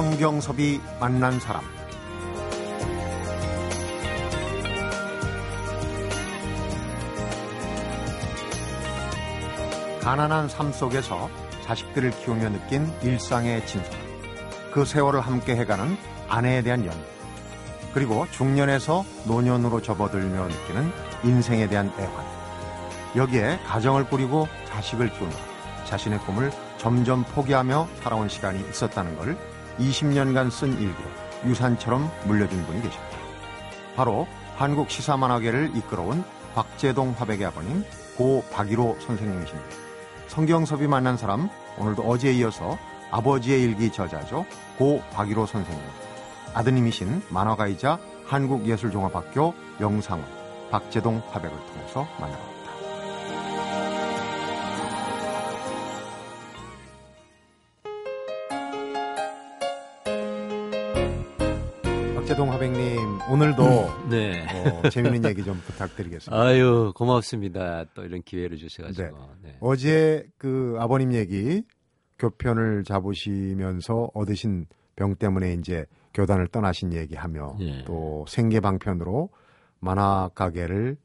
[0.00, 1.62] 성경섭이 만난 사람.
[10.00, 11.28] 가난한 삶 속에서
[11.66, 13.92] 자식들을 키우며 느낀 일상의 진솔
[14.72, 15.98] 그 세월을 함께 해가는
[16.30, 17.04] 아내에 대한 연민
[17.92, 20.92] 그리고 중년에서 노년으로 접어들며 느끼는
[21.24, 22.24] 인생에 대한 애환.
[23.16, 25.34] 여기에 가정을 꾸리고 자식을 키우며
[25.84, 31.08] 자신의 꿈을 점점 포기하며 살아온 시간이 있었다는 걸 20년간 쓴 일기로
[31.46, 33.16] 유산처럼 물려준 분이 계십니다.
[33.96, 36.22] 바로 한국 시사 만화계를 이끌어온
[36.54, 37.84] 박재동 화백의 아버님
[38.16, 39.68] 고 박일호 선생님이십니다.
[40.28, 41.48] 성경섭이 만난 사람
[41.78, 42.78] 오늘도 어제에 이어서
[43.10, 44.44] 아버지의 일기 저자죠
[44.78, 45.82] 고 박일호 선생님
[46.54, 50.24] 아드님이신 만화가이자 한국예술종합학교 영상원
[50.70, 52.59] 박재동 화백을 통해서 만나봅니다.
[62.30, 64.46] 박재동 화백님 오늘도 네.
[64.54, 66.40] 어, 재밌는 얘기 좀 부탁드리겠습니다.
[66.40, 67.86] 아유 고맙습니다.
[67.92, 69.18] 또 이런 기회를 주셔가지고.
[69.42, 69.56] 네.
[69.58, 71.64] 어제 그 아버님 얘기
[72.20, 77.84] 교편을 잡으시면서 얻으신 병 때문에 이제 교단을 떠나신 얘기하며 예.
[77.84, 79.30] 또 생계 방편으로
[79.80, 80.98] 만화 가게를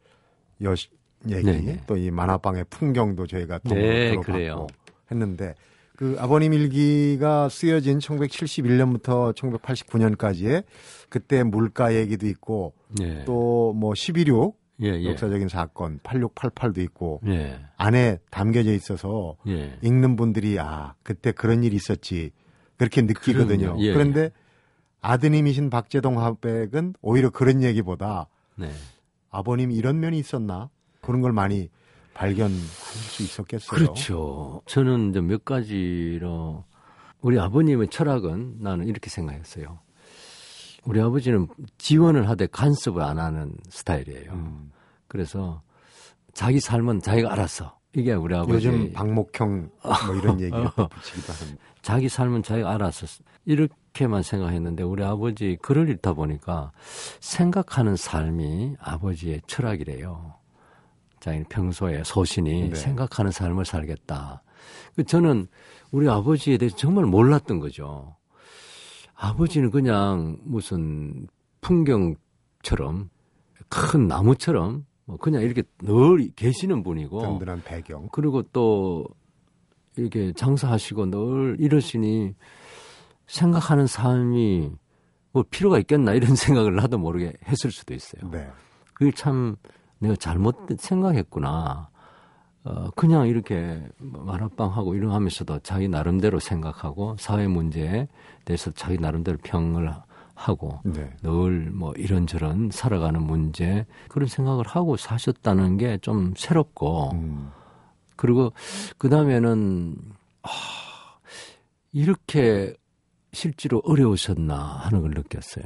[0.61, 0.89] 여시
[1.27, 1.85] 얘기 네네.
[1.87, 4.67] 또이 만화방의 풍경도 저희가 또 네, 들어봤고 그래요.
[5.09, 5.55] 했는데
[5.95, 10.63] 그 아버님 일기가 쓰여진 1971년부터 1989년까지의
[11.09, 13.23] 그때 물가 얘기도 있고 네.
[13.25, 15.05] 또뭐 11.6 예, 예.
[15.05, 17.59] 역사적인 사건 8688도 있고 예.
[17.77, 19.77] 안에 담겨져 있어서 예.
[19.81, 22.31] 읽는 분들이 아 그때 그런 일이 있었지
[22.77, 23.77] 그렇게 느끼거든요.
[23.79, 24.31] 예, 그런데
[25.01, 28.69] 아드님이신 박재동 화백은 오히려 그런 얘기보다 네.
[29.29, 30.69] 아버님 이런 면이 있었나
[31.01, 31.69] 그런 걸 많이
[32.15, 33.69] 발견할 수 있었겠어요.
[33.69, 34.61] 그렇죠.
[34.65, 36.63] 저는 이제 몇 가지로
[37.21, 39.79] 우리 아버님의 철학은 나는 이렇게 생각했어요.
[40.85, 44.31] 우리 아버지는 지원을 하되 간섭을 안 하는 스타일이에요.
[44.31, 44.71] 음,
[45.07, 45.61] 그래서
[46.33, 51.57] 자기 삶은 자기가 알아서 이게 우리 아버지 요즘 박목형 뭐 이런 얘기를 또 붙이기도 하는데
[51.81, 53.07] 자기 삶은 자기가 알아서
[53.45, 56.71] 이렇게만 생각했는데 우리 아버지 글을 읽다 보니까
[57.19, 60.44] 생각하는 삶이 아버지의 철학이래요.
[61.25, 62.75] 자기는 평소에 소신이 네.
[62.75, 64.43] 생각하는 삶을 살겠다.
[64.95, 65.47] 그 저는
[65.89, 68.15] 우리 아버지에 대해서 정말 몰랐던 거죠.
[69.15, 71.27] 아버지는 그냥 무슨
[71.61, 73.09] 풍경처럼
[73.69, 78.07] 큰 나무처럼 뭐 그냥 이렇게 늘 계시는 분이고 든든한 배경.
[78.11, 79.07] 그리고 또
[79.97, 82.35] 이렇게 장사하시고 늘 이러시니
[83.25, 84.71] 생각하는 삶이
[85.31, 88.29] 뭐 필요가 있겠나 이런 생각을 나도 모르게 했을 수도 있어요.
[88.29, 88.47] 네.
[88.93, 89.55] 그게 참
[89.99, 91.89] 내가 잘못 생각했구나.
[92.63, 98.07] 어, 그냥 이렇게 뭐 만화방하고 이런 하면서도 자기 나름대로 생각하고 사회 문제에
[98.43, 99.93] 대해서 자기 나름대로 평을
[100.33, 101.09] 하고 네.
[101.23, 107.51] 늘뭐 이런저런 살아가는 문제 그런 생각을 하고 사셨다는 게 좀 새롭고 음,
[108.15, 108.51] 그리고
[108.97, 109.95] 그 다음에는
[110.43, 110.49] 아,
[111.93, 112.75] 이렇게
[113.31, 115.63] 실제로 어려우셨나 하는 걸 느꼈어요.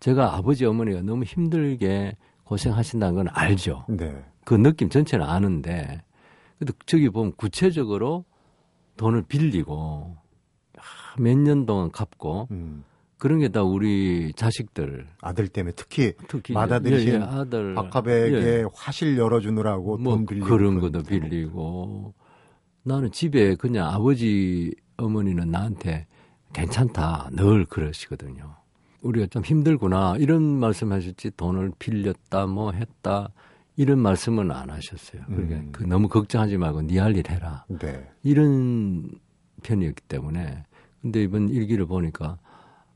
[0.00, 3.84] 제가 아버지 어머니가 너무 힘들게 고생하신다는 건 알죠.
[3.88, 4.24] 네.
[4.44, 6.02] 그 느낌 전체는 아는데,
[6.58, 8.24] 근데 저기 보면 구체적으로
[8.96, 10.16] 돈을 빌리고
[10.78, 10.82] 아,
[11.20, 12.84] 몇년 동안 갚고 음,
[13.18, 18.64] 그런 게 다 우리 자식들 아들 때문에 특히 특히 mad아들이신 예, 예, 아들 박화백의 예.
[18.74, 21.08] 화실 열어주느라고 뭐 돈 빌리고 그런 것도 거.
[21.08, 22.14] 빌리고
[22.82, 26.06] 나는 집에 그냥 아버지 어머니는 나한테
[26.52, 28.54] 괜찮다 늘 그러시거든요.
[29.04, 30.16] 우리가 좀 힘들구나.
[30.18, 31.32] 이런 말씀하셨지.
[31.36, 33.28] 돈을 빌렸다 뭐 했다.
[33.76, 35.22] 이런 말씀은 안 하셨어요.
[35.26, 35.68] 그러니까 음.
[35.72, 37.64] 그 너무 걱정하지 말고 네 할 일 해라.
[37.68, 38.08] 네.
[38.22, 39.10] 이런
[39.62, 40.64] 편이었기 때문에.
[41.02, 42.38] 근데 이번 일기를 보니까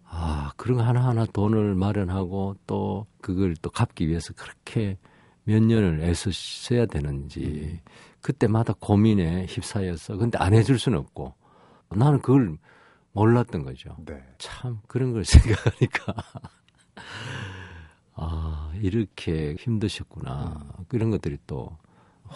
[0.04, 4.96] 아 그런 거 하나하나 돈을 마련하고 또 그걸 또 갚기 위해서 그렇게
[5.44, 7.80] 몇 년을 애써야 되는지.
[8.22, 11.34] 그때마다 고민에 휩싸여서 근데 안 해줄 수는 없고.
[11.90, 12.56] 나는 그걸
[13.18, 13.96] 몰랐던 거죠.
[14.06, 14.22] 네.
[14.38, 16.14] 참 그런 걸 생각하니까
[18.14, 21.78] 아 이렇게 힘드셨구나 그런 것들이 또확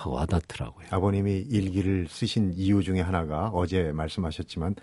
[0.06, 0.88] 와닿더라고요.
[0.90, 4.76] 아버님이 일기를 쓰신 이유 중에 하나가 어제 말씀하셨지만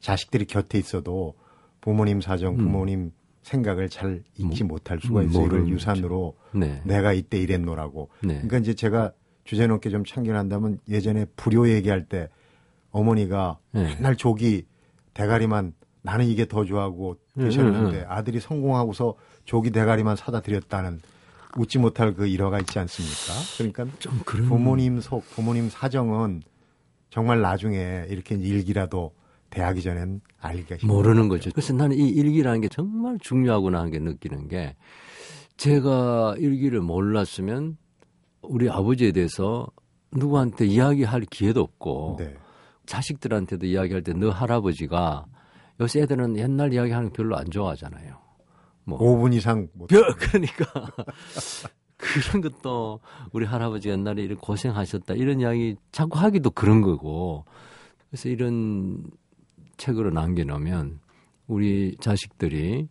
[0.00, 1.34] 자식들이 곁에 있어도
[1.80, 3.12] 부모님 사정, 부모님
[3.42, 5.46] 생각을 잘 잊지 못할 수가 음, 있어요.
[5.46, 6.80] 이걸 유산으로 네.
[6.84, 8.08] 내가 이때 이랬노라고.
[8.20, 8.34] 네.
[8.34, 9.12] 그러니까 이제 제가
[9.44, 12.28] 주제 넘게 좀 참견한다면 예전에 불효 얘기할 때
[12.90, 13.94] 어머니가 네.
[13.94, 14.66] 맨날 조기
[15.14, 19.14] 대가리만 나는 이게 더 좋아하고 네, 드셨는데 네, 아들이 성공하고서
[19.44, 21.00] 조기 대가리만 사다 드렸다는
[21.56, 23.32] 웃지 못할 그 일화가 있지 않습니까?
[23.56, 26.42] 그러니까 좀 그런 부모님 속, 부모님 사정은
[27.10, 29.12] 정말 나중에 이렇게 일기라도
[29.50, 31.50] 대하기 전엔 알기가 모르는 거죠.
[31.52, 34.74] 그래서 나는 이 일기라는 게 정말 중요하구나 하는 게 느끼는 게
[35.58, 37.76] 제가 일기를 몰랐으면
[38.40, 39.66] 우리 아버지에 대해서
[40.10, 42.34] 누구한테 이야기할 기회도 없고 네.
[42.86, 45.26] 자식들한테도 이야기할 때 너 할아버지가
[45.80, 48.18] 요새 애들은 옛날 이야기하는 거 별로 안 좋아하잖아요.
[48.84, 48.98] 뭐.
[48.98, 50.64] 5분 이상 못 별, 그러니까
[51.96, 53.00] 그런 것도
[53.32, 57.44] 우리 할아버지 옛날에 이런 고생하셨다 이런 이야기 자꾸 하기도 그런 거고.
[58.10, 59.04] 그래서 이런
[59.76, 61.00] 책으로 남겨놓으면
[61.46, 62.88] 우리 자식들이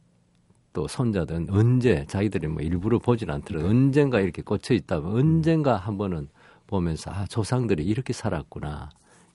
[0.74, 6.30] 또 손자들은 언제 자기들이 뭐 일부러 보질 않더라도 언젠가 이렇게 꽂혀 있다면 언젠가 한 번은
[6.68, 8.90] 보면서 아 조상들이 이렇게 살았구나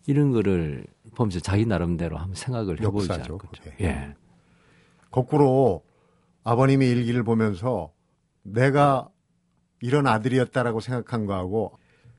[0.07, 3.39] 이런 거를 보면서 자기 나름대로 한번 생각을 해보지 않겠죠.
[3.81, 3.85] 예.
[3.85, 4.15] 예.
[5.11, 5.85] 거꾸로
[6.45, 7.93] 아버님의 일기를 보면서
[8.43, 9.09] 내가
[9.81, 11.79] 이런 아들이었다라고 생각한 거하고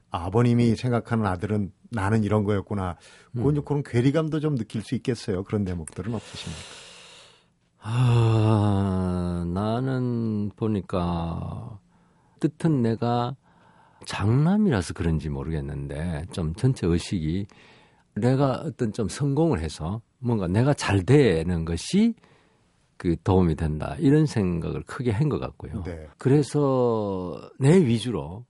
[0.10, 2.98] 아버님이 생각하는 아들은 나는 이런 거였구나.
[3.34, 3.64] 그건 음.
[3.64, 5.44] 그런 괴리감도 좀 느낄 수 있겠어요.
[5.44, 6.62] 그런 대목들은 없으십니까?
[7.80, 11.80] 아, 나는 보니까
[12.40, 13.36] 뜻은 내가
[14.06, 17.48] 장남이라서 그런지 모르겠는데 좀 전체 의식이
[18.18, 22.14] 내가 어떤 좀 성공을 해서 뭔가 내가 잘 되는 것이
[22.98, 25.84] 그 도움이 된다 이런 생각을 크게 한 것 같고요.
[25.84, 26.08] 네.
[26.18, 28.46] 그래서 내 위주로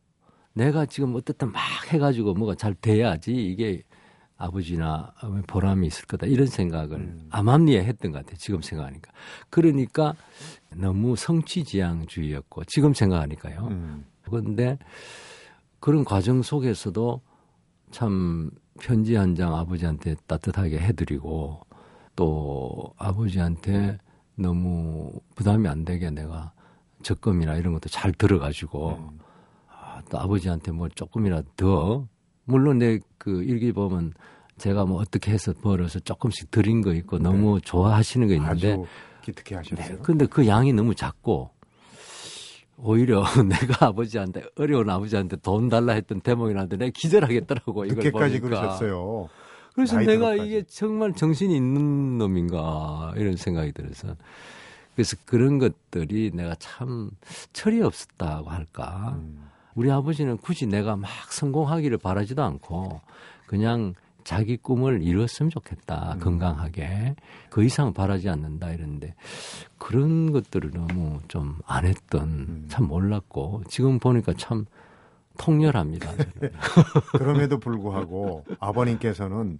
[0.53, 1.61] 내가 지금 어떻든 막
[1.91, 3.83] 해가지고 뭐가 잘 돼야지 이게
[4.37, 5.13] 아버지나
[5.47, 7.27] 보람이 있을 거다 이런 생각을 음.
[7.31, 8.37] 암암리에 했던 것 같아요.
[8.37, 9.11] 지금 생각하니까.
[9.49, 10.15] 그러니까
[10.75, 13.67] 너무 성취지향주의였고 지금 생각하니까요.
[13.71, 14.05] 음.
[14.21, 14.77] 그런데
[15.79, 17.21] 그런 과정 속에서도
[17.91, 21.61] 참 편지 한 장 아버지한테 따뜻하게 해드리고
[22.15, 23.97] 또 아버지한테
[24.35, 26.51] 너무 부담이 안 되게 내가
[27.03, 29.19] 적금이나 이런 것도 잘 들어가지고 음.
[29.69, 32.07] 아, 또 아버지한테 뭐 조금이라도 더
[32.45, 34.13] 물론 내 그 일기 보면
[34.57, 37.23] 제가 뭐 어떻게 해서 벌어서 조금씩 드린 거 있고 네.
[37.23, 38.77] 너무 좋아하시는 거 있는데
[39.23, 39.97] 기특해 하셨어요.
[39.97, 41.49] 네, 근데 그 양이 너무 작고
[42.77, 48.59] 오히려 내가 아버지한테 어려운 아버지한테 돈 달라 했던 대목이라는데 내가 기절하겠더라고 이걸 그렇게까지 보니까.
[48.59, 49.29] 그러셨어요.
[49.73, 54.15] 그래서 내가 이게 정말 정신이 있는 놈인가 이런 생각이 들어서
[54.95, 57.11] 그래서 그런 것들이 내가 참
[57.53, 59.15] 철이 없었다고 할까.
[59.17, 59.47] 음.
[59.75, 62.99] 우리 아버지는 굳이 내가 막 성공하기를 바라지도 않고
[63.45, 63.93] 그냥
[64.27, 66.15] 자기 꿈을 이뤘으면 좋겠다.
[66.15, 66.19] 음.
[66.19, 67.15] 건강하게.
[67.49, 68.71] 그 이상 바라지 않는다.
[68.71, 69.15] 이런데
[69.77, 72.65] 그런 것들을 너무 좀 안 했던 음.
[72.67, 74.65] 참 몰랐고 지금 보니까 참
[75.37, 76.11] 통렬합니다.
[77.17, 79.59] 그럼에도 불구하고 아버님께서는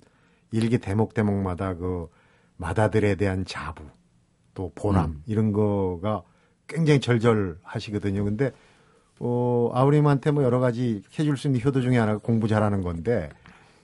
[0.51, 2.09] 일기 대목 대목마다 그
[2.57, 3.85] 마다들에 대한 자부
[4.53, 5.23] 또 보람 음.
[5.27, 6.23] 이런 거가
[6.67, 8.25] 굉장히 절절하시거든요.
[8.25, 8.51] 근데
[9.21, 13.29] 어 아버님한테 뭐 여러 가지 해줄 수 있는 효도 중에 하나가 공부 잘하는 건데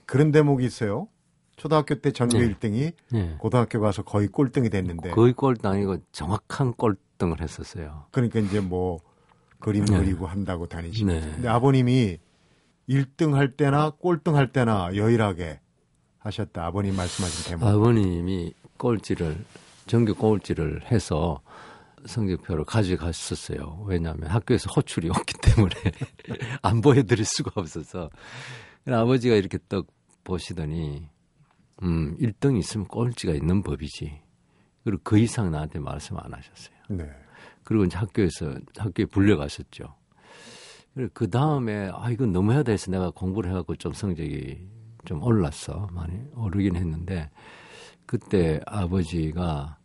[0.06, 1.08] 그런 대목이 있어요.
[1.56, 2.48] 초등학교 때 전교 네.
[2.48, 3.36] 1등이 네.
[3.38, 8.06] 고등학교 가서 거의 꼴등이 됐는데 거의 꼴등 아니고 정확한 꼴등을 했었어요.
[8.10, 8.98] 그러니까 이제 뭐
[9.60, 9.98] 그림 네.
[9.98, 11.20] 그리고 한다고 다니시고 네.
[11.20, 12.18] 근데 아버님이
[12.88, 15.60] 1등 할 때나 꼴등 할 때나 여일하게
[16.18, 16.66] 하셨다.
[16.66, 17.68] 아버님 말씀하신 대목.
[17.68, 19.36] 아버님이 꼴찌를
[19.86, 21.40] 전교 꼴찌를 해서
[22.06, 23.84] 성적표를 가져갔었어요.
[23.86, 25.74] 왜냐하면 학교에서 호출이 없기 때문에
[26.62, 28.10] 안 보여드릴 수가 없어서.
[28.86, 29.86] 아버지가 이렇게 떡
[30.24, 31.08] 보시더니,
[31.82, 34.22] 음, 1등 있으면 꼴찌가 있는 법이지.
[34.84, 36.76] 그리고 그 이상 나한테 말씀 안 하셨어요.
[36.90, 37.08] 네.
[37.62, 39.94] 그리고 이제 학교에서, 학교에 불려가셨죠.
[40.94, 44.68] 그리고 그 다음에, 아, 이건 너무 해야 돼서 내가 공부를 해갖고 좀 성적이
[45.04, 45.88] 좀 올랐어.
[45.92, 47.30] 많이 오르긴 했는데,
[48.06, 49.78] 그때 아버지가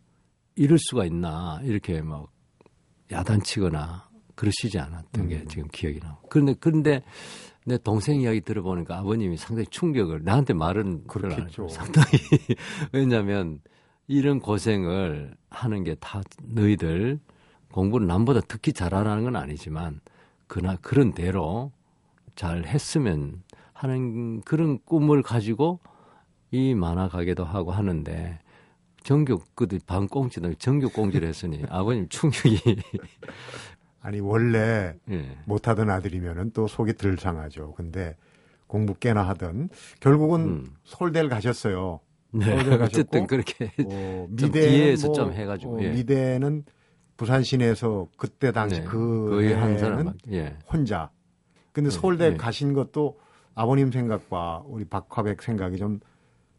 [0.54, 2.30] 이럴 수가 있나, 이렇게 막
[3.10, 5.28] 야단치거나 그러시지 않았던 음.
[5.28, 6.28] 게 지금 기억이 나고.
[6.28, 7.02] 그런데, 그런데
[7.66, 11.68] 내 동생 이야기 들어보니까 아버님이 상당히 충격을 나한테 말은 그렇겠죠.
[11.68, 12.08] 상당히
[12.92, 13.60] 왜냐하면
[14.08, 17.20] 이런 고생을 하는 게 다 너희들
[17.72, 20.00] 공부를 남보다 특히 잘하라는 건 아니지만
[20.46, 21.70] 그나 그런 대로
[22.34, 25.78] 잘 했으면 하는 그런 꿈을 가지고
[26.50, 28.38] 이 만화 가게도 하고 하는데
[29.04, 32.58] 정규 그들 반꽁지도 정규 꽁지를 했으니 아버님 충격이
[34.02, 35.36] 아니 원래 예.
[35.44, 37.74] 못하던 아들이면은 또 속이 들 상하죠.
[37.74, 38.16] 근데
[38.66, 39.68] 공부 꽤나 하던
[40.00, 40.66] 결국은 음.
[40.84, 42.00] 서울대를 가셨어요.
[42.32, 42.44] 네.
[42.44, 45.90] 서울대 가셨고, 어쨌든 그렇게 어, 미대 에서 뭐, 좀 해가지고 어, 예.
[45.90, 46.64] 미대는
[47.16, 48.86] 부산 시내에서 그때 당시 네.
[48.86, 50.56] 그한 사람 예.
[50.72, 51.10] 혼자.
[51.72, 51.96] 근데 네.
[51.96, 52.36] 서울대 예.
[52.36, 53.18] 가신 것도
[53.54, 56.00] 아버님 생각과 우리 박화백 생각이 좀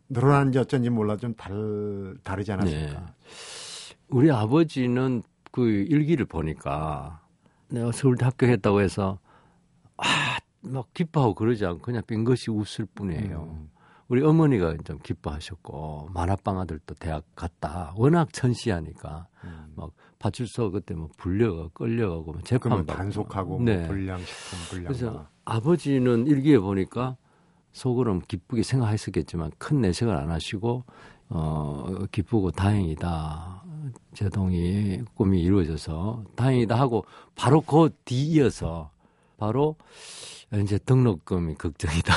[0.09, 2.99] 늘어난지 어쩐지 몰라 좀 다르, 다르지 않았습니까?
[2.99, 3.05] 네.
[4.09, 7.20] 우리 아버지는 그 일기를 보니까
[7.71, 9.19] 내가 서울대 합격했다고 해서
[9.97, 13.43] 아, 막 기뻐하고 그러지 않고 그냥 빙긋이 웃을 뿐이에요.
[13.49, 13.69] 음.
[14.07, 17.93] 우리 어머니가 좀 기뻐하셨고 만화방 아들도 대학 갔다.
[17.95, 19.71] 워낙 천시하니까 음.
[19.75, 23.87] 막 파출소 그때 뭐 불려가 끌려가고 뭐 재판 단속하고 뭐 네.
[23.87, 24.83] 불량식품 불량.
[24.85, 27.15] 그래서 아버지는 일기에 보니까
[27.71, 30.83] 속으로 기쁘게 생각했었겠지만 큰 내색을 안 하시고
[31.29, 33.63] 어 기쁘고 다행이다.
[34.13, 37.05] 제 동이 꿈이 이루어져서 다행이다 하고
[37.35, 38.91] 바로 그 뒤이어서
[39.37, 39.75] 바로
[40.61, 42.13] 이제 등록금이 걱정이다.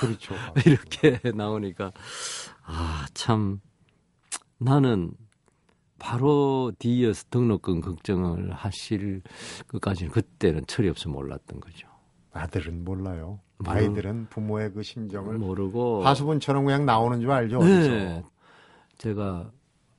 [0.00, 0.34] 그렇죠.
[0.66, 1.92] 이렇게 나오니까
[2.64, 3.60] 아 참
[4.58, 5.12] 나는
[5.98, 9.22] 바로 뒤이어서 등록금 걱정을 하실
[9.68, 11.88] 것까지는 그때는 철이 없어 몰랐던 거죠.
[12.32, 13.40] 아들은 몰라요.
[13.64, 17.60] 아이들은 부모의 그 심정을 모르고 하수분처럼 그냥 나오는 줄 알죠.
[17.60, 18.22] 네.
[18.98, 19.50] 제가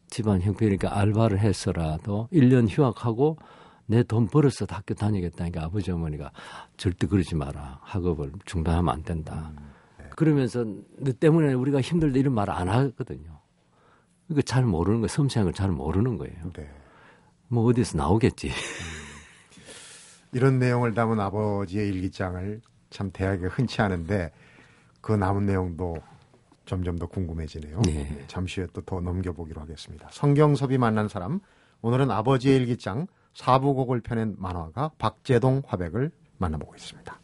[0.08, 3.38] 집안 형편이니까 알바를 해서라도 1년 휴학하고
[3.86, 6.32] 내 돈 벌어서 학교 다니겠다니까 아버지 어머니가
[6.76, 7.80] 절대 그러지 마라.
[7.84, 9.52] 학업을 중단하면 안 된다.
[9.58, 10.06] 음, 네.
[10.16, 10.66] 그러면서
[11.00, 13.40] 너 때문에 우리가 힘들다 이런 말 안 하거든요.
[14.28, 15.08] 그러니까 잘 모르는 거예요.
[15.08, 16.52] 섬세한 걸 잘 모르는 거예요.
[16.54, 16.70] 네.
[17.48, 18.48] 뭐 어디서 나오겠지.
[18.50, 18.54] 음.
[20.34, 24.32] 이런 내용을 담은 아버지의 일기장을 참 대하게 흔치 않은데
[25.00, 25.96] 그 남은 내용도
[26.68, 27.82] 점점 더 궁금해지네요.
[27.86, 27.94] 네.
[27.94, 30.08] 네 잠시 후에 또 더 넘겨보기로 하겠습니다.
[30.12, 31.40] 성경섭이 만난 사람
[31.82, 37.20] 오늘은 아버지의 일기장 사부곡을 펴낸 만화가 박재동 화백을 만나보고 있습니다.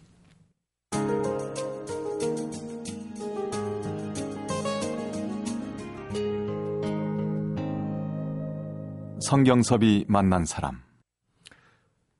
[9.21, 10.81] 성경섭이 만난 사람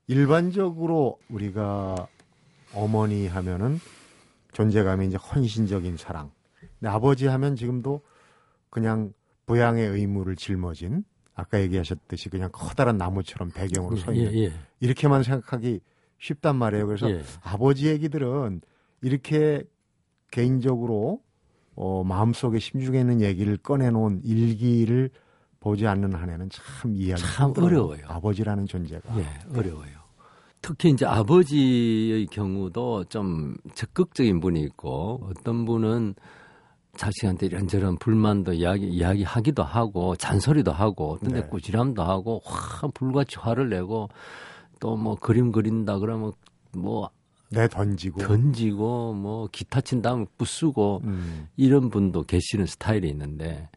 [0.06, 2.06] 일반적으로 우리가
[2.74, 3.78] 어머니 하면은
[4.52, 6.30] 존재감이 이제 헌신적인 사랑.
[6.78, 8.02] 근데 아버지 하면 지금도
[8.70, 9.12] 그냥
[9.46, 11.04] 부양의 의무를 짊어진
[11.34, 14.52] 아까 얘기하셨듯이 그냥 커다란 나무처럼 배경으로 서 있는 예, 예.
[14.80, 15.80] 이렇게만 생각하기
[16.18, 16.86] 쉽단 말이에요.
[16.86, 17.22] 그래서 예.
[17.42, 18.60] 아버지 얘기들은
[19.02, 19.64] 이렇게
[20.30, 21.22] 개인적으로
[21.74, 25.10] 어, 마음속에 심중에 있는 얘기를 꺼내놓은 일기를
[25.60, 28.02] 보지 않는 한에는 참 이해하기 참 어려워요.
[28.06, 29.18] 아버지라는 존재가.
[29.18, 30.04] 예, 어려워요.
[30.60, 36.14] 특히 이제 아버지의 경우도 좀 적극적인 분이 있고 어떤 분은
[36.96, 41.48] 자식한테 이런저런 불만도 이야기, 이야기하기도 하고 잔소리도 하고 어떤 데 네.
[41.48, 44.08] 꾸지람도 하고 화 불같이 화를 내고
[44.80, 46.32] 또 뭐 그림 그린다 그러면
[46.72, 47.10] 뭐
[47.54, 51.48] 내 던지고 던지고 뭐 기타 친다면 부수고 음.
[51.56, 53.68] 이런 분도 계시는 스타일이 있는데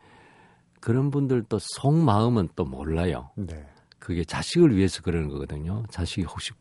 [0.80, 3.30] 그런 분들도 속 마음은 또 몰라요.
[3.36, 3.66] 네.
[4.00, 5.84] 그게 자식을 위해서 그러는 거거든요.
[5.90, 6.52] 자식이 혹시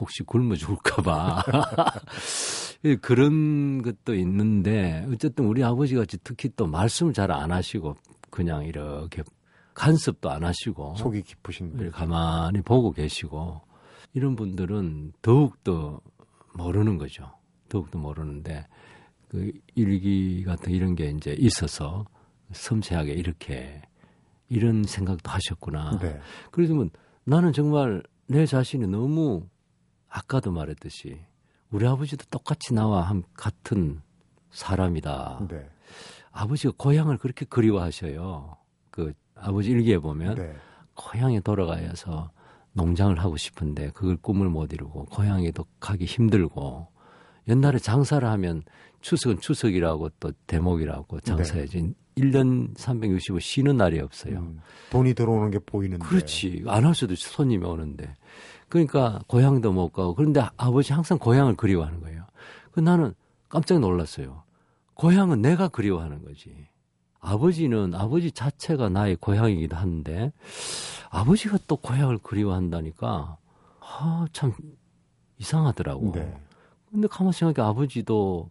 [0.00, 1.42] 혹시 굶어 죽을까봐.
[3.00, 7.96] 그런 것도 있는데, 어쨌든 우리 아버지 같이 특히 또 말씀을 잘 안 하시고,
[8.30, 9.22] 그냥 이렇게
[9.74, 10.96] 간섭도 안 하시고.
[10.96, 11.90] 속이 깊으신 분.
[11.90, 13.60] 가만히 보고 계시고,
[14.12, 16.00] 이런 분들은 더욱더
[16.54, 17.32] 모르는 거죠.
[17.68, 18.66] 더욱더 모르는데,
[19.28, 22.04] 그 일기 같은 이런 게 이제 있어서
[22.52, 23.82] 섬세하게 이렇게
[24.48, 25.98] 이런 생각도 하셨구나.
[25.98, 26.20] 네.
[26.50, 26.90] 그러면
[27.24, 29.48] 나는 정말 내 자신이 너무
[30.14, 31.18] 아까도 말했듯이
[31.70, 34.00] 우리 아버지도 똑같이 나와 한 같은
[34.52, 35.46] 사람이다.
[35.50, 35.68] 네.
[36.30, 38.56] 아버지가 고향을 그렇게 그리워하셔요.
[38.92, 40.54] 그 아버지 일기에 보면 네.
[40.94, 42.30] 고향에 돌아가서
[42.74, 46.86] 농장을 하고 싶은데 그걸 꿈을 못 이루고 고향에도 가기 힘들고
[47.48, 48.62] 옛날에 장사를 하면
[49.00, 51.92] 추석은 추석이라고 또 대목이라고 장사해야지 네.
[52.16, 54.38] 1년 365 쉬는 날이 없어요.
[54.38, 56.06] 음, 돈이 들어오는 게 보이는데.
[56.06, 56.62] 그렇지.
[56.68, 58.14] 안 할 수도 손님이 오는데.
[58.68, 62.24] 그러니까 고향도 못 가고 그런데 아버지 항상 고향을 그리워하는 거예요.
[62.72, 63.14] 그 나는
[63.48, 64.42] 깜짝 놀랐어요.
[64.94, 66.68] 고향은 내가 그리워하는 거지.
[67.20, 70.32] 아버지는 아버지 자체가 나의 고향이기도 한데
[71.10, 73.38] 아버지가 또 고향을 그리워한다니까
[73.80, 74.52] 아, 참
[75.38, 76.12] 이상하더라고.
[76.12, 76.36] 네.
[76.90, 78.50] 근데 가만 생각해 아버지도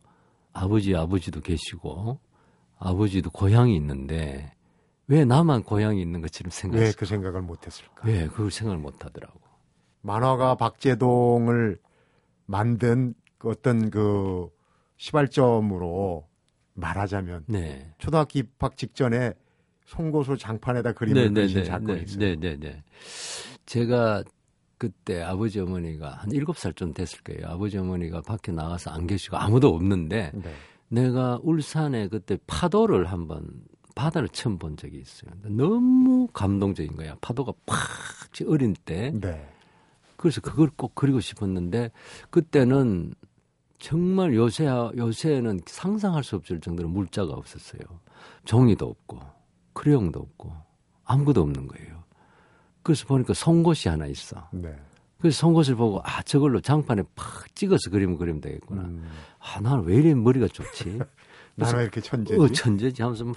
[0.54, 2.20] 아버지 아버지도 계시고
[2.80, 4.54] 아버지도 고향이 있는데
[5.08, 6.88] 왜 나만 고향이 있는 것처럼 생각했을까?
[6.90, 8.02] 왜 그 생각을 못했을까?
[8.06, 9.40] 왜 그걸 생각을 못하더라고.
[10.04, 11.80] 만화가 박재동을
[12.46, 14.50] 만든 그 어떤 그
[14.98, 16.28] 시발점으로
[16.76, 17.94] 말하자면 네.
[17.98, 19.34] 초등학교 입학 직전에
[19.86, 22.20] 송고소 장판에다 그림을 네, 그리신 네, 네, 사건이 네, 있어요.
[22.20, 22.84] 네, 네, 네.
[23.66, 24.24] 제가
[24.78, 27.48] 그때 아버지 어머니가 한 일곱 살쯤 됐을 거예요.
[27.48, 30.54] 아버지 어머니가 밖에 나가서 안 계시고 아무도 없는데 네.
[30.90, 33.48] 내가 울산에 그때 파도를 한번
[33.96, 35.32] 바다를 처음 본 적이 있어요.
[35.44, 37.16] 너무 감동적인 거야.
[37.22, 37.78] 파도가 팍
[38.48, 39.12] 어린 때.
[39.14, 39.53] 네.
[40.24, 41.92] 그래서 그걸 꼭 그리고 싶었는데
[42.30, 43.14] 그때는
[43.78, 44.66] 정말 요새
[44.96, 47.82] 요새는 상상할 수 없을 정도로 물자가 없었어요.
[48.46, 49.20] 종이도 없고
[49.74, 50.56] 크레용도 없고
[51.04, 52.06] 아무것도 없는 거예요.
[52.84, 54.48] 그래서 보니까 송곳이 하나 있어.
[54.54, 54.74] 네.
[55.20, 58.84] 그래서 송곳을 보고 아 저걸로 장판에 팍 찍어서 그리면 그리면 되겠구나.
[58.84, 59.06] 음.
[59.40, 61.00] 아 나는 왜 이래 머리가 좋지?
[61.56, 62.40] 나는 이렇게 천재지.
[62.40, 63.36] 어, 천재지 하면서 막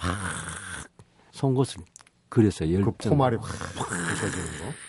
[1.31, 1.81] 송곳을
[2.29, 2.75] 그렸어요.
[2.75, 2.93] 열정.
[2.97, 4.86] 그 포말이 확 부서지는 거.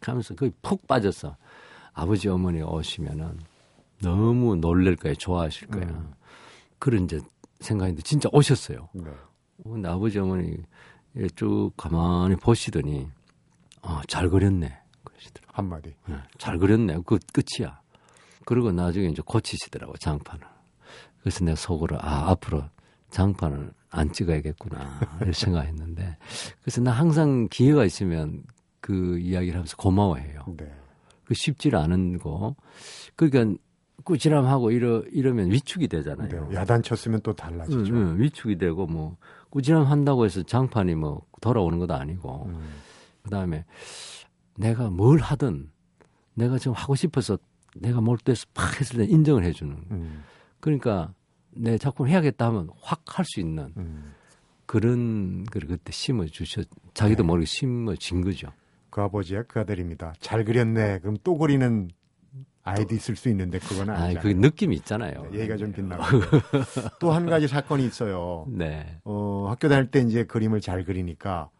[0.00, 1.36] 하면서 거의 푹 빠졌어.
[1.92, 3.38] 아버지 어머니 오시면은
[4.02, 5.14] 너무 놀랄 거예요.
[5.16, 5.84] 좋아하실 거야.
[5.84, 6.12] 음.
[6.78, 7.20] 그런 이제
[7.60, 8.88] 생각인데 진짜 오셨어요.
[8.92, 9.10] 네.
[9.62, 10.56] 근데 아버지 어머니
[11.34, 13.08] 쭉 가만히 보시더니
[13.82, 14.78] 어, 잘 그렸네.
[15.02, 15.52] 그러시더라고요.
[15.52, 15.94] 한마디.
[16.06, 16.98] 네, 잘 그렸네.
[17.04, 17.80] 그 끝이야.
[18.44, 20.46] 그리고 나중에 이제 고치시더라고 장판을.
[21.20, 22.64] 그래서 내가 속으로 아 앞으로
[23.10, 26.16] 장판을 안 찍어야겠구나 이렇게 생각했는데
[26.60, 28.44] 그래서 나 항상 기회가 있으면
[28.88, 30.44] 그 이야기를 하면서 고마워해요.
[30.56, 30.66] 네.
[31.26, 32.56] 그 쉽지 않은 거.
[33.16, 33.54] 그러니까
[34.02, 36.48] 꾸지람하고 이러 이러면 위축이 되잖아요.
[36.48, 36.54] 네.
[36.56, 37.94] 야단 쳤으면 또 달라지죠.
[37.94, 39.18] 응, 응, 위축이 되고 뭐
[39.50, 42.66] 꾸지람 한다고 해서 장판이 뭐 돌아오는 것도 아니고 음.
[43.24, 43.66] 그다음에
[44.56, 45.70] 내가 뭘 하든
[46.32, 47.36] 내가 지금 하고 싶어서
[47.76, 50.24] 내가 몰두해서 팍 했을 때 인정을 해주는 음.
[50.60, 51.12] 그러니까
[51.50, 54.14] 내 작품 해야겠다 하면 확 할 수 있는 음.
[54.64, 57.26] 그런 걸 그때 심어 주셨 자기도 네.
[57.26, 58.50] 모르게 심어 진 거죠.
[58.90, 60.14] 그 아버지야 그 아들입니다.
[60.20, 61.00] 잘 그렸네.
[61.00, 61.88] 그럼 또 그리는
[62.62, 64.20] 아이도 있을 수 있는데 그건 아, 아니잖아요.
[64.22, 65.28] 그 느낌이 있잖아요.
[65.32, 66.02] 얘기가 좀 빗나고
[67.00, 68.44] 또 한 가지 사건이 있어요.
[68.48, 71.50] 네, 어, 학교 다닐 때 이제 그림을 잘 그리니까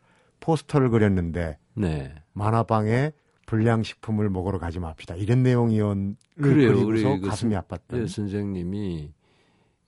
[0.40, 2.14] 포스터를 그렸는데 네.
[2.34, 3.12] 만화방에
[3.46, 5.14] 불량식품을 먹으러 가지 맙시다.
[5.14, 5.96] 이런 내용이었
[6.40, 6.74] 그래요.
[6.84, 8.06] 그리고서 그 가슴이 예, 아팠던.
[8.06, 9.10] 선생님이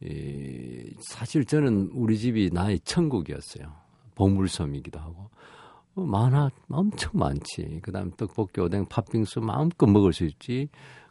[0.03, 3.71] 이, 사실 저는 우리 집이 나의 천국이었어요.
[4.15, 5.29] 보물섬이기도 하고
[5.95, 7.81] 어, 만화 엄청 많지.
[7.83, 10.69] 그다음 떡볶이, 오뎅, 팥빙수 마음껏 먹을 수 있지.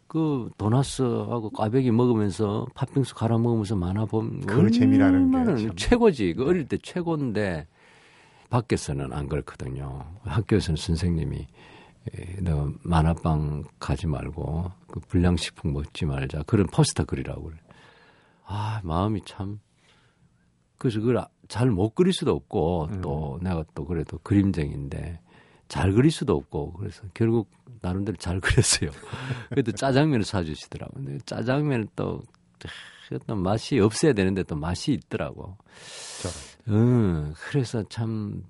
[0.08, 5.76] 그 도나스하고 꽈배기 먹으면서 팥빙수 갈아 먹으면서 만화 보면 그 재미라는 게 참.
[5.76, 6.34] 최고지.
[6.34, 7.68] 그 어릴 때 최고인데
[8.50, 10.06] 밖에서는 안 그렇거든요.
[10.24, 16.42] 학교에서는 선생님이 에, 너 만화방 가지 말고 그 불량식품 먹지 말자.
[16.48, 17.58] 그런 포스터 그리라고 그래.
[18.46, 19.60] 아 마음이 참
[20.80, 23.02] 그래서 그걸 잘 못 그릴 수도 없고 음.
[23.02, 25.20] 또 내가 또 그래도 그림쟁인데
[25.68, 28.90] 잘 그릴 수도 없고 그래서 결국 나름대로 잘 그렸어요.
[29.50, 31.06] 그래도 짜장면을 사주시더라고요.
[31.06, 32.22] 근데 짜장면을 또
[33.12, 35.58] 어떤 맛이 없어야 되는데 또 맛이 있더라고.
[36.22, 36.36] 저런.
[36.78, 38.44] 응, 그래서 참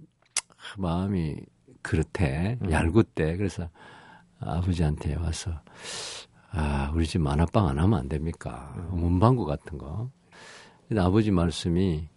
[0.77, 1.37] 마음이
[1.81, 2.71] 그렇대 음.
[2.71, 3.37] 얄궂대.
[3.37, 3.69] 그래서
[4.39, 5.61] 아버지한테 와서
[6.51, 8.73] 아 우리 집 만화방 안 하면 안 됩니까?
[8.77, 8.99] 음.
[8.99, 10.09] 문방구 같은 거.
[10.87, 12.09] 근데 아버지 말씀이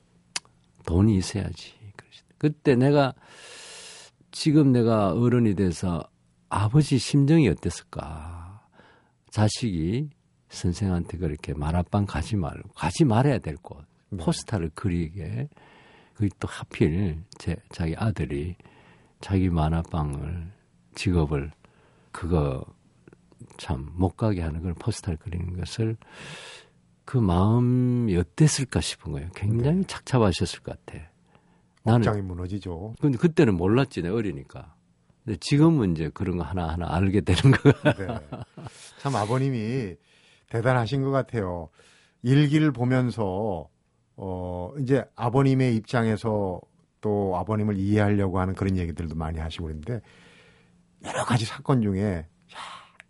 [0.84, 1.74] 돈이 있어야지.
[2.38, 3.14] 그때 내가
[4.30, 6.02] 지금 내가 어른이 돼서
[6.48, 8.66] 아버지 심정이 어땠을까?
[9.30, 10.10] 자식이
[10.48, 13.84] 선생한테 그렇게 만화방 가지 말고 가지 말아야 될 곳.
[14.10, 14.22] 네.
[14.22, 15.48] 포스터를 그리게
[16.14, 18.56] 그게 또 하필 제 자기 아들이
[19.20, 20.52] 자기 만화방을
[20.94, 21.52] 직업을
[22.10, 22.64] 그거
[23.56, 25.96] 참 못 가게 하는 그런 포스터를 그리는 것을
[27.04, 29.28] 그 마음이 어땠을까 싶은 거예요.
[29.34, 29.86] 굉장히 네.
[29.86, 30.98] 착잡하셨을 것 같아.
[31.84, 32.94] 나는 억장이 무너지죠.
[33.00, 34.74] 근데 그때는 몰랐지 내 어리니까.
[35.24, 37.72] 근데 지금은 이제 그런 거 하나 하나 알게 되는 거야.
[37.96, 38.38] 네.
[39.00, 39.96] 참 아버님이
[40.48, 41.68] 대단하신 것 같아요.
[42.22, 43.68] 일기를 보면서
[44.16, 46.60] 어 이제 아버님의 입장에서
[47.00, 50.00] 또 아버님을 이해하려고 하는 그런 얘기들도 많이 하시고 그랬는데
[51.04, 52.26] 여러 가지 사건 중에 야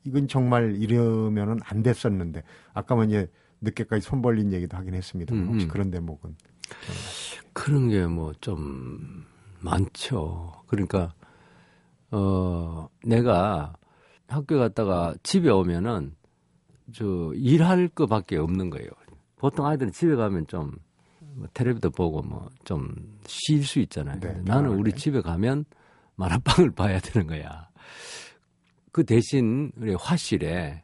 [0.04, 3.30] 이건 정말 이러면은 안 됐었는데 아까 이제
[3.62, 5.34] 늦게까지 손 벌린 얘기도 하긴 했습니다.
[5.34, 5.68] 음, 혹시 음.
[5.68, 6.36] 그런 대목은
[7.52, 9.24] 그런 게 뭐 좀
[9.60, 10.52] 많죠.
[10.66, 11.14] 그러니까
[12.10, 13.74] 어 내가
[14.28, 16.14] 학교 갔다가 집에 오면은
[16.92, 18.88] 저 일할 거밖에 없는 거예요.
[19.36, 20.72] 보통 아이들은 집에 가면 좀
[21.34, 22.94] 뭐 텔레비도 보고 뭐 좀
[23.26, 24.20] 쉴 수 있잖아요.
[24.20, 24.92] 네, 나는 우리.
[24.92, 25.64] 집에 가면
[26.16, 27.70] 만화방을 봐야 되는 거야.
[28.92, 30.81] 그 대신 우리 화실에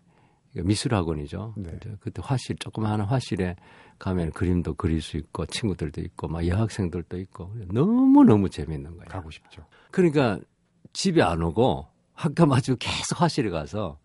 [0.63, 1.55] 미술학원이죠.
[1.57, 1.79] 네.
[2.01, 3.57] 그때- 화실 조그마한 화실에
[3.99, 9.09] 가면 그림도 그릴 수 있고 친구들도 있고 막 여학생들도 있고 너무 너무 재밌는 거예요.
[9.09, 9.65] 가고 싶죠.
[9.91, 10.39] 그러니까
[10.93, 13.99] 집에 안 오고 학교 마치고 계속 화실에 가서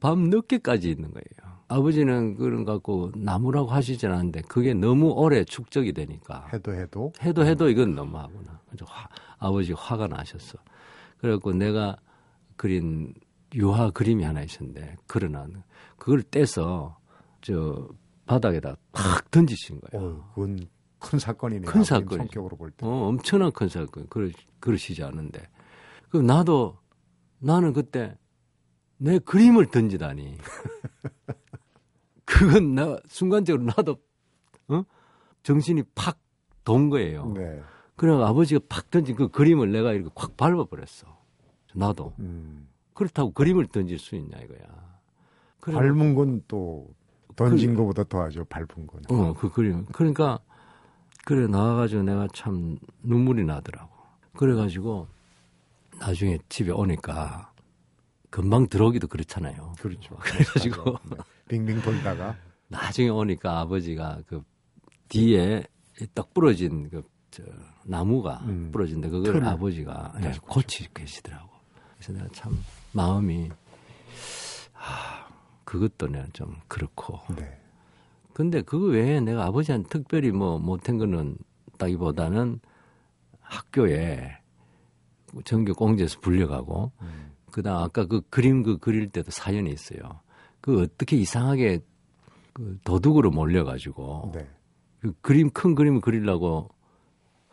[0.00, 1.58] 밤 늦게까지 있는 거예요.
[1.70, 7.44] 아버지는 그런 거 갖고 나무라고 하시진 않는데 그게 너무 오래 축적이 되니까 해도 해도 해도
[7.44, 8.58] 해도 이건 너무하구나.
[8.86, 10.58] 화, 아버지 화가 나셨어.
[11.18, 11.96] 그래갖고 내가
[12.56, 13.12] 그린
[13.54, 15.46] 유화 그림이 하나 있었는데 그러나
[15.96, 16.98] 그걸 떼서
[17.40, 17.88] 저
[18.26, 20.06] 바닥에다 팍 던지신 거예요.
[20.06, 21.70] 어, 그건 큰 사건이네요.
[21.70, 22.16] 큰 사건이죠.
[22.16, 22.84] 성격으로 볼 때.
[22.84, 24.06] 어, 엄청난 큰 사건.
[24.08, 24.28] 그러,
[24.60, 25.48] 그러시지 않은데.
[26.10, 26.78] 그럼 나도,
[27.38, 28.18] 나는 그때
[28.98, 30.36] 내 그림을 던지다니.
[32.26, 33.96] 그건 나, 순간적으로 나도,
[34.68, 34.82] 어?
[35.42, 36.18] 정신이 팍
[36.68, 37.32] 돈 거예요.
[37.32, 37.62] 네.
[37.96, 41.16] 그래 아버지가 팍 던진 그 그림을 내가 이렇게 확 밟아버렸어.
[41.74, 42.12] 나도.
[42.18, 42.67] 음.
[42.98, 44.98] 그렇다고 그림을 던질 수 있냐 이거야.
[45.60, 46.88] 밟은 건 또
[47.36, 48.44] 던진 것보다 더하죠.
[48.46, 49.02] 밟은 건.
[49.10, 49.84] 어, 그 그림.
[49.86, 50.38] 그러니까
[51.24, 53.90] 그래 나와가지고 내가 참 눈물이 나더라고.
[54.36, 55.06] 그래가지고
[56.00, 57.52] 나중에 집에 오니까
[58.30, 59.74] 금방 들어오기도 그렇잖아요.
[59.80, 60.16] 그렇죠.
[60.16, 61.16] 그래가지고 네.
[61.48, 62.36] 빙빙 돌다가
[62.68, 64.42] 나중에 오니까 아버지가 그
[65.08, 65.64] 뒤에
[66.14, 67.42] 딱 부러진 그 저
[67.84, 68.70] 나무가 음.
[68.72, 69.44] 부러진데 그걸.
[69.44, 71.50] 아버지가 네, 예, 고치 계시더라고.
[71.94, 72.56] 그래서 내가 참
[72.92, 73.50] 마음이
[74.74, 75.28] 아
[75.64, 77.20] 그것도 내가 좀 그렇고.
[77.36, 77.60] 네.
[78.32, 81.36] 근데 그거 외에 내가 아버지한테 특별히 뭐 못한 거는
[81.76, 82.60] 따기보다는
[83.40, 84.38] 학교에
[85.44, 87.32] 전교 공제에서 불려가고 음.
[87.50, 90.20] 그다음 아까 그 그림 그 그릴 때도 사연이 있어요.
[90.60, 91.80] 그 어떻게 이상하게
[92.52, 94.48] 그 도둑으로 몰려가지고 네.
[95.00, 96.70] 그 그림 큰 그림을 그리려고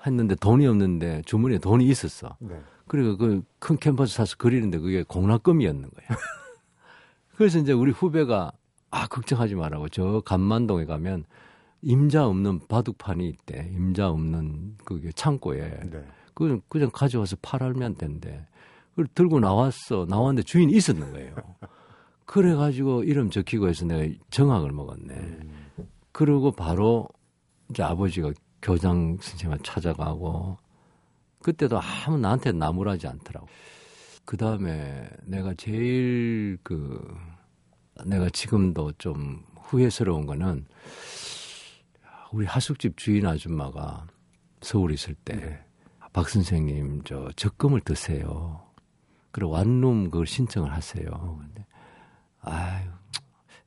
[0.06, 2.38] 했는데 돈이 없는데 주머니에 돈이 있었어.
[2.40, 2.62] 네.
[2.88, 6.08] 그리고 그큰 캔버스 사서 그리는데 그게 공락금이었는 거야.
[7.36, 8.52] 그래서 이제 우리 후배가
[8.92, 11.26] 아 걱정하지 말라고 저 간만동에 가면
[11.82, 13.70] 임자 없는 바둑판이 있대.
[13.74, 16.06] 임자 없는 그게 창고에 네.
[16.34, 18.46] 그냥 그냥 가져와서 팔면 된대.
[18.92, 20.06] 그걸 들고 나왔어.
[20.08, 21.36] 나왔는데 주인이 있었는 거예요.
[22.26, 25.14] 그래가지고 이름 적히고 해서 내가 정학을 먹었네.
[25.14, 25.68] 음.
[26.12, 27.08] 그러고 바로
[27.70, 30.58] 이제 아버지가 교장 선생님을 찾아가고
[31.46, 33.48] 그때도 아무 나한테 나무라지 않더라고.
[34.26, 37.16] 그 다음에 내가 제일 그
[38.04, 40.66] 내가 지금도 좀 후회스러운 거는
[42.32, 44.08] 우리 하숙집 주인 아줌마가
[44.62, 45.64] 서울에 있을 때 네.
[46.14, 48.64] 박 선생님 저 적금을 드세요.
[49.30, 51.06] 그리고 완룸 그걸 신청을 하세요.
[51.40, 51.64] 근데
[52.42, 52.90] 아유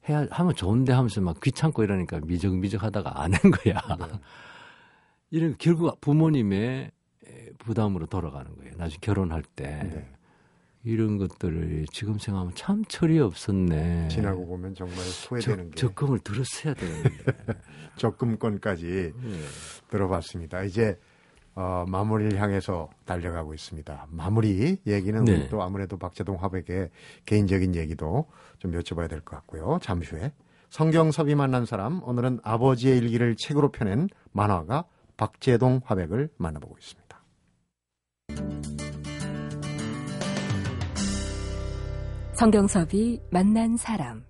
[0.08, 3.80] 해야 하면 좋은데 하면서 막 귀찮고 이러니까 미적미적 하다가 안 한 거야.
[4.00, 4.20] 네.
[5.30, 6.90] 이런 결국 부모님의
[7.58, 8.72] 부담으로 돌아가는 거예요.
[8.76, 10.08] 나중에 결혼할 때 네.
[10.84, 14.08] 이런 것들을 지금 생각하면 참 철이 없었네.
[14.08, 17.10] 지나고 보면 정말 후회되는 적, 게 적금을 들었어야 되는데.
[17.96, 19.40] 적금권까지 네.
[19.90, 20.62] 들어봤습니다.
[20.62, 20.98] 이제
[21.54, 24.06] 어, 마무리를 향해서 달려가고 있습니다.
[24.10, 25.48] 마무리 얘기는 네.
[25.48, 26.90] 또 아무래도 박재동 화백의
[27.26, 28.26] 개인적인 얘기도
[28.58, 29.80] 좀 여쭤봐야 될 것 같고요.
[29.82, 30.32] 잠시 후에
[30.70, 34.84] 성경섭이 만난 사람 오늘은 아버지의 일기를 책으로 펴낸 만화가
[35.16, 37.07] 박재동 화백을 만나보고 있습니다.
[42.38, 44.22] 성경섭이 만난 사람.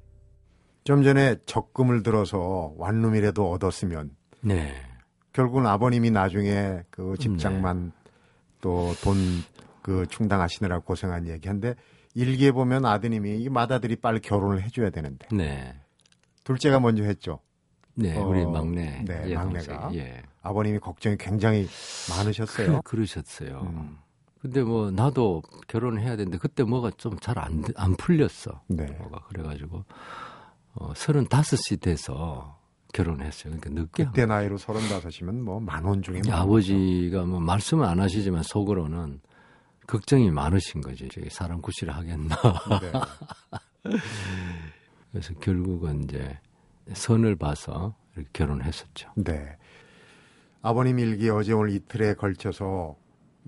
[0.82, 4.72] 좀 전에 적금을 들어서 완룸이라도 얻었으면 네.
[5.34, 8.11] 결국은 아버님이 나중에 그 집장만 네.
[8.62, 9.14] 또돈
[9.82, 11.74] 그 충당하시느라 고생한 얘기한데
[12.14, 15.74] 일기에 보면 아드님이 이 맏아들이 빨리 결혼을 해줘야 되는데 네.
[16.44, 17.40] 둘째가 먼저 했죠.
[17.94, 18.16] 네.
[18.16, 19.04] 어, 우리 막내.
[19.04, 19.90] 네, 예, 막내가.
[19.92, 20.22] 예.
[20.48, 21.68] 아버님이 걱정이 굉장히
[22.11, 22.80] 많으셨어요.
[22.84, 23.98] 그, 러셨어요 음.
[24.40, 28.62] 근데 뭐 나도 결혼을 해야 되는데 그때 뭐가 좀 잘 안 안 풀렸어.
[28.68, 28.87] 네.
[28.87, 29.84] 뭐가 그래가지고
[30.74, 32.56] 어, 35이 돼서
[32.94, 33.54] 결혼했어요.
[33.58, 36.20] 그러니까 늦게 한 그때 나이로 서른다섯이면 뭐 만원 중에.
[36.26, 39.20] 만 아버지가 뭐 말씀은 안 하시지만 속으로는
[39.87, 41.08] 걱정이 많으신 거지.
[41.08, 42.37] 저기 사람 구실을 하겠나.
[42.80, 42.92] 네.
[45.11, 46.38] 그래서 결국은 이제
[46.92, 49.11] 선을 봐서 이렇게 결혼했었죠.
[49.16, 49.56] 네.
[50.62, 52.96] 아버님 일기 어제 오늘 이틀에 걸쳐서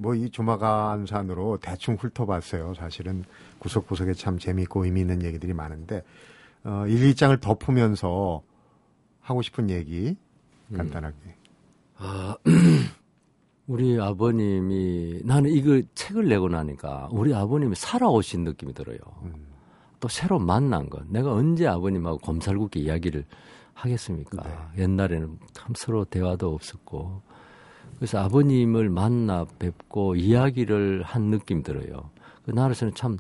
[0.01, 2.75] 뭐 이 조마간산으로 대충 훑어봤어요.
[2.75, 3.25] 사실은
[3.59, 6.03] 구석구석에 참 재미있고 의미 있는 얘기들이 많은데
[6.65, 8.43] 어, 일기장을 덮으면서
[9.21, 10.17] 하고 싶은 얘기
[10.75, 11.17] 간단하게.
[11.97, 12.37] 아,
[13.67, 18.99] 우리 아버님이 나는 이거 책을 내고 나니까 우리 아버님이 살아오신 느낌이 들어요.
[19.23, 19.35] 음.
[20.01, 21.07] 또 새로 만난 것.
[21.09, 23.27] 내가 언제 아버님하고 곰살궂게 이야기를
[23.85, 24.43] 하겠습니까?
[24.43, 24.83] 네.
[24.83, 27.23] 옛날에는 참 서로 대화도 없었고.
[27.97, 32.11] 그래서 아버님을 만나 뵙고 이야기를 한 느낌 들어요.
[32.45, 33.19] 그 나로서는 참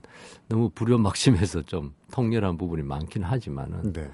[0.48, 4.10] 너무 불효막심해서 좀 통렬한 부분이 많긴 하지만은 네.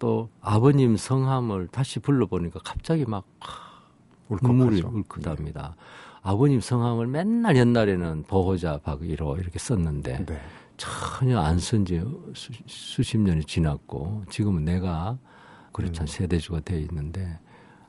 [0.00, 3.24] 또 아버님 성함을 다시 불러보니까 갑자기 막
[4.42, 4.96] 눈물이 울컥하죠.
[4.96, 5.76] 울컥합니다.
[6.22, 10.40] 아버님 성함을 맨날 옛날에는 보호자 박이로 이렇게 썼는데 네.
[10.76, 12.02] 전혀 안 쓴 지
[12.66, 15.18] 수십 년이 지났고 지금은 내가
[15.72, 16.06] 그렇죠 음.
[16.06, 17.38] 세대주가 돼 있는데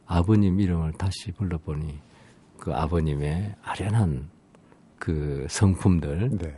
[0.05, 1.99] 아버님 이름을 다시 불러보니
[2.57, 4.29] 그 아버님의 아련한
[4.99, 6.57] 그 성품들 네.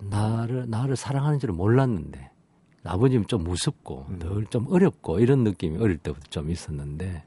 [0.00, 2.30] 나를 나를 사랑하는 줄은 몰랐는데
[2.84, 4.18] 아버님 좀 무섭고 음.
[4.18, 7.24] 늘좀 어렵고 이런 느낌이 어릴 때부터 좀 있었는데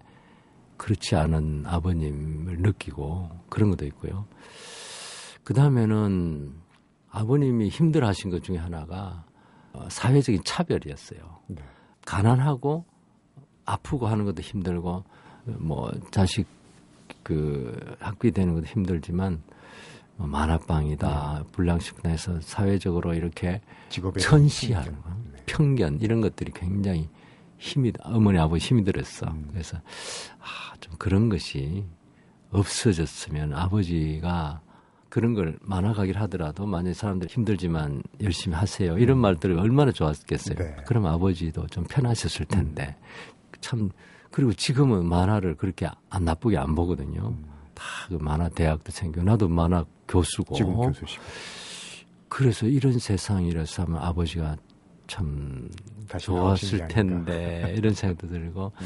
[0.77, 4.25] 그렇지 않은 아버님을 느끼고 그런 것도 있고요.
[5.43, 6.55] 그 다음에는
[7.11, 9.25] 아버님이 힘들어하신 것 중에 하나가
[9.73, 11.19] 어, 사회적인 차별이었어요.
[11.47, 11.61] 네.
[12.11, 12.83] 가난하고
[13.63, 15.05] 아프고 하는 것도 힘들고
[15.45, 16.45] 뭐 자식
[17.23, 19.41] 그 학비 되는 것도 힘들지만
[20.17, 23.61] 뭐 만화방이다 불량식당에서 사회적으로 이렇게
[24.19, 25.39] 천시하는 거, 네.
[25.45, 27.07] 편견 이런 것들이 굉장히
[27.57, 29.27] 힘이 어머니 아버지 힘이 들었어.
[29.27, 29.47] 음.
[29.49, 29.77] 그래서
[30.39, 31.85] 아, 좀 그런 것이
[32.49, 34.59] 없어졌으면 아버지가
[35.11, 38.97] 그런 걸 만화가기를 하더라도 만약 사람들 힘들지만 열심히 하세요.
[38.97, 40.55] 이런 말들이 얼마나 좋았겠어요.
[40.55, 40.77] 네.
[40.87, 42.95] 그럼 아버지도 좀 편하셨을 텐데
[43.59, 43.89] 참
[44.31, 47.35] 그리고 지금은 만화를 그렇게 안 나쁘게 안 보거든요.
[47.73, 51.23] 다그 만화 대학도 챙겨 나도 만화 교수고 지금 교수시고
[52.29, 54.55] 그래서 이런 세상이라서 하면 아버지가
[55.07, 55.69] 참
[56.19, 56.87] 좋았을.
[56.87, 58.85] 텐데 이런 생각도 들고 네.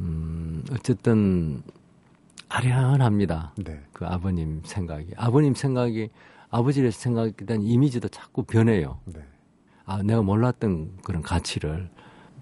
[0.00, 1.62] 음 어쨌든
[2.50, 3.54] 아련합니다.
[3.64, 3.80] 네.
[3.92, 6.10] 그 아버님 생각이 아버님 생각이
[6.50, 8.98] 아버지의 생각에 대한 이미지도 자꾸 변해요.
[9.06, 9.20] 네.
[9.86, 11.88] 아 내가 몰랐던 그런 가치를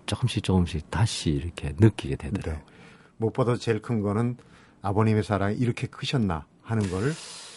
[0.07, 2.55] 조금씩 조금씩 다시 이렇게 느끼게 되더라고요.
[2.55, 2.73] 네.
[3.19, 4.39] 무엇보다 제일 큰 거는
[4.81, 7.13] 아버님의 사랑이 이렇게 크셨나 하는 걸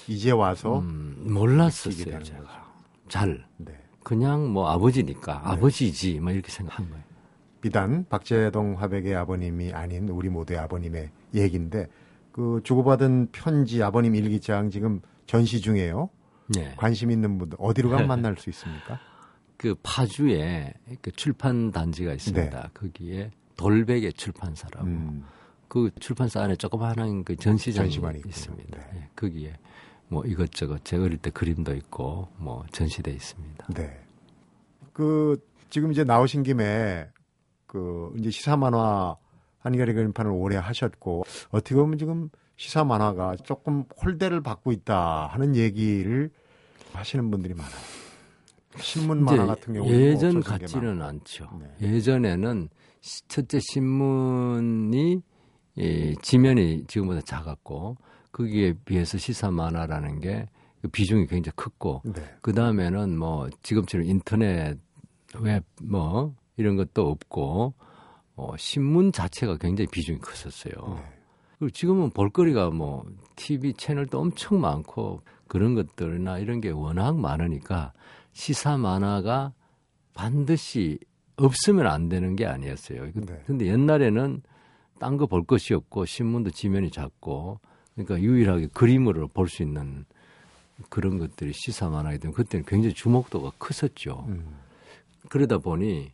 [0.07, 2.69] 이제 와서 음, 몰랐었어요 제가.
[3.07, 3.73] 잘 네.
[4.03, 7.03] 그냥 뭐 아버지니까 아버지지 뭐 이렇게 생각한 거예요.
[7.61, 11.87] 비단 박재동 화백의 아버님이 아닌 우리 모두의 아버님의 얘기인데
[12.31, 16.09] 그 주고받은 편지 아버님 일기장 지금 전시 중이에요.
[16.55, 16.73] 네.
[16.77, 18.99] 관심 있는 분들 어디로 가면 만날 수 있습니까?
[19.57, 22.71] 그 파주에 그 출판 단지가 있습니다.
[22.73, 25.23] 거기에 돌베개 출판사라고 음,
[25.67, 27.89] 그 출판사 안에 조그마한 그 전시장이.
[28.25, 28.77] 있습니다.
[28.77, 28.87] 네.
[28.95, 29.53] 예, 거기에
[30.07, 33.67] 뭐 이것저것 제 어릴 때 그림도 있고 뭐 전시돼 있습니다.
[33.75, 33.99] 네.
[34.93, 35.37] 그
[35.69, 37.07] 지금 이제 나오신 김에
[37.67, 39.15] 그 이제 시사 만화
[39.61, 46.29] 한겨레 그림판을 오래 하셨고 어떻게 보면 지금 시사 만화가 조금 홀대를 받고 있다 하는 얘기를
[46.93, 47.73] 하시는 분들이 많아요.
[48.79, 51.47] 신문 만화 같은 경우는 예전 없어진 게 같지는 않죠.
[51.59, 51.87] 네.
[51.93, 52.69] 예전에는
[53.01, 55.21] 시- 첫째 신문이
[55.77, 57.97] 이 지면이 지금보다 작았고
[58.31, 62.01] 거기에 비해서 시사 만화라는 게그 비중이 굉장히 컸고.
[62.05, 62.23] 네.
[62.41, 64.77] 그 다음에는 뭐 지금처럼 인터넷
[65.39, 67.73] 웹 뭐 이런 것도 없고
[68.41, 70.95] 어, 신문 자체가 굉장히 비중이 컸었어요.
[70.95, 71.03] 네.
[71.59, 77.93] 그리고 지금은 볼거리가 뭐 TV 채널도 엄청 많고 그런 것들이나 이런 게 워낙 많으니까
[78.33, 79.53] 시사 만화가
[80.15, 80.97] 반드시
[81.35, 83.11] 없으면 안 되는 게 아니었어요.
[83.13, 83.43] 그- 네.
[83.45, 84.41] 근데 옛날에는
[84.99, 87.59] 딴 거 볼 것이 없고 신문도 지면이 작고
[87.95, 90.05] 그러니까 유일하게 그림으로 볼 수 있는
[90.89, 94.25] 그런 것들이 시사 때문에 그때는 굉장히 주목도가 컸었죠.
[94.29, 94.55] 음.
[95.29, 96.11] 그러다 보니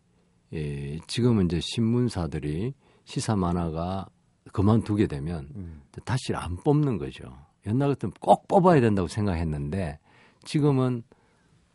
[0.53, 2.73] 예, 지금은 이제 신문사들이
[3.05, 4.07] 시사 만화가
[4.53, 5.81] 그만두게 되면 음.
[6.05, 7.23] 다시 안 뽑는 거죠.
[7.65, 9.99] 옛날 같으면 꼭 뽑아야 된다고 생각했는데
[10.43, 11.03] 지금은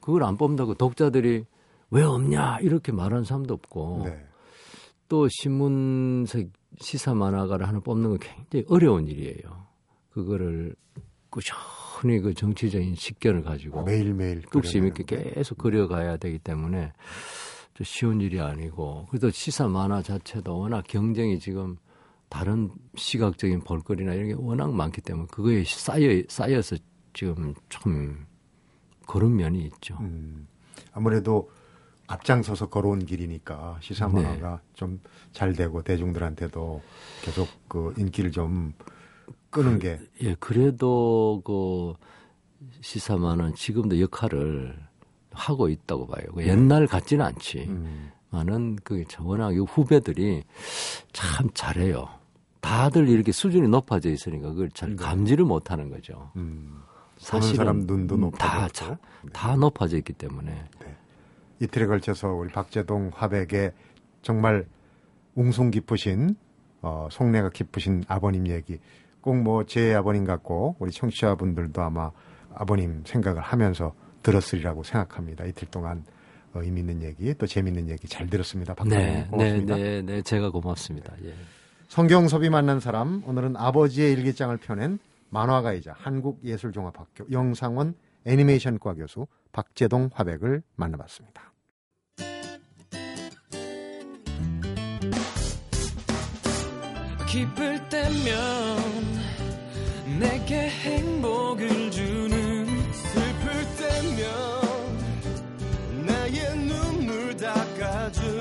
[0.01, 1.45] 그걸 안 뽑는다고 독자들이
[1.91, 4.25] 왜 없냐 이렇게 말하는 사람도 없고 네.
[5.09, 9.67] 또 신문색 시사 만화가를 하나 뽑는 건 굉장히 어려운 일이에요.
[10.11, 10.75] 그거를
[11.29, 16.93] 꾸준히 그 정치적인 식견을 가지고 매일매일 뚝심 있게 계속 그려가야 되기 때문에 좀
[17.83, 21.77] 쉬운 일이 아니고 그래도 시사 만화 자체도 워낙 경쟁이 지금
[22.29, 26.77] 다른 시각적인 볼거리나 이런 게 워낙 많기 때문에 그거에 쌓여 쌓여서
[27.13, 28.27] 지금 좀
[29.07, 29.97] 그런 면이 있죠.
[30.01, 30.47] 음,
[30.93, 31.51] 아무래도
[32.07, 34.23] 앞장서서 걸어온 길이니까 시사 네.
[34.23, 36.83] 만화가 좀잘 되고 대중들한테도
[37.23, 38.75] 계속 그 인기를 좀
[39.51, 41.95] 끄는 게 예, 그래도 그
[42.81, 44.79] 시사만은 지금도 역할을
[45.33, 46.25] 하고 있다고 봐요.
[46.35, 47.67] 그 옛날 같지는 않지.
[47.69, 50.43] 음, 많은 그 워낙 이 후배들이
[51.13, 52.09] 참 잘해요.
[52.61, 56.31] 다들 이렇게 수준이 높아져 있으니까 그걸 잘 감지를 못하는 거죠.
[56.37, 56.83] 음.
[57.19, 58.69] 사실은 사람 눈도 음, 다,
[59.33, 60.65] 다 높아져 있기 때문에
[61.61, 63.73] 이틀에 걸쳐서 우리 박재동 화백의
[64.23, 64.67] 정말
[65.35, 66.35] 웅숭 깊으신
[66.81, 68.79] 어, 속내가 깊으신 아버님 얘기
[69.21, 72.11] 꼭 뭐 제 아버님 같고 우리 청취자분들도 아마
[72.55, 75.45] 아버님 생각을 하면서 들었으리라고 생각합니다.
[75.45, 76.05] 이틀 동안
[76.55, 78.75] 어, 의미 있는 얘기 또 재밌는 얘기 잘 들었습니다.
[78.75, 79.77] 박사님 네, 네, 고맙습니다.
[79.77, 81.13] 네, 네, 제가 고맙습니다.
[81.25, 81.35] 예.
[81.89, 84.99] 성경섭이 만난 사람 오늘은 아버지의 일기장을 펴낸
[85.31, 91.53] 만화가이자 한국예술종합학교 영상원 애니메이션과 교수 박재동 화백을 만나봤습니다.
[97.27, 98.77] 기쁠 때면
[100.21, 102.12] 내게 행복을 주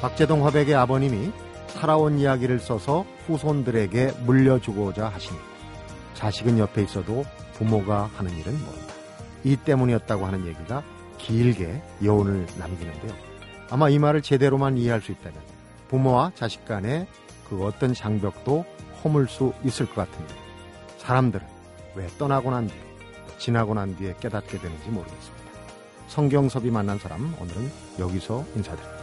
[0.00, 1.30] 박재동 화백의 아버님이
[1.68, 5.38] 살아온 이야기를 써서 후손들에게 물려주고자 하시니
[6.14, 8.94] 자식은 옆에 있어도 부모가 하는 일은 모른다.
[9.44, 10.82] 이 때문이었다고 하는 얘기가
[11.18, 13.12] 길게 여운을 남기는데요.
[13.70, 15.38] 아마 이 말을 제대로만 이해할 수 있다면
[15.88, 17.06] 부모와 자식 간의
[17.48, 18.64] 그 어떤 장벽도
[19.04, 20.34] 허물 수 있을 것 같은데
[20.98, 21.46] 사람들은
[21.94, 22.74] 왜 떠나고 난 뒤,
[23.38, 25.40] 지나고 난 뒤에 깨닫게 되는지 모르겠습니다.
[26.08, 28.99] 성경섭이 만난 사람 오늘은 여기서 인사드립니다.